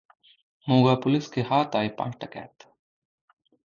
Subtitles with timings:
[0.67, 2.67] Moga police के हाथ आए पांच डकैत